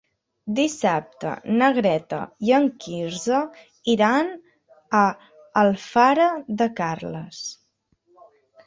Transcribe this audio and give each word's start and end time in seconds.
Dissabte 0.59 1.33
na 1.59 1.67
Greta 1.75 2.21
i 2.49 2.55
en 2.61 2.65
Quirze 2.85 3.43
iran 3.95 4.33
a 5.03 5.03
Alfara 5.67 6.29
de 6.63 6.71
Carles. 6.83 7.49